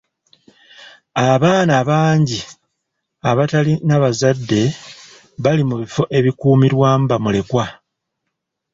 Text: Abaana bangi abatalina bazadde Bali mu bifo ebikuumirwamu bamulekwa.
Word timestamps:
Abaana 1.31 1.75
bangi 1.89 2.39
abatalina 3.29 3.95
bazadde 4.03 4.61
Bali 5.43 5.63
mu 5.69 5.75
bifo 5.81 6.03
ebikuumirwamu 6.17 7.05
bamulekwa. 7.11 7.65